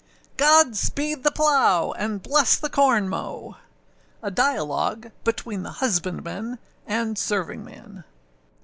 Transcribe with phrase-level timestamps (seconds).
[0.35, 3.57] GOD SPEED THE PLOW, AND BLESS THE CORN MOW.
[4.23, 8.03] A DIALOGUE BETWEEN THE HUSBANDMAN AND SERVINGMAN.